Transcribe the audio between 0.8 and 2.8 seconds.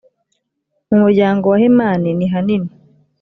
mu muryango wa hemani nihanini